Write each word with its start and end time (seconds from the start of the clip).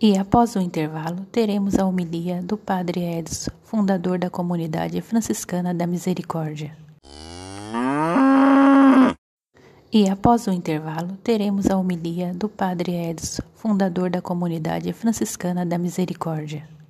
E 0.00 0.16
após 0.16 0.54
o 0.54 0.60
intervalo, 0.60 1.26
teremos 1.32 1.76
a 1.76 1.84
homilia 1.84 2.40
do 2.40 2.56
Padre 2.56 3.02
Edson, 3.02 3.50
fundador 3.64 4.16
da 4.16 4.30
comunidade 4.30 5.00
franciscana 5.00 5.74
da 5.74 5.88
Misericórdia. 5.88 6.72
E 9.92 10.08
após 10.08 10.46
o 10.46 10.52
intervalo, 10.52 11.18
teremos 11.24 11.68
a 11.68 11.76
homilia 11.76 12.32
do 12.32 12.48
Padre 12.48 12.94
Edson, 12.94 13.42
fundador 13.56 14.08
da 14.08 14.22
comunidade 14.22 14.92
franciscana 14.92 15.66
da 15.66 15.76
Misericórdia. 15.76 16.78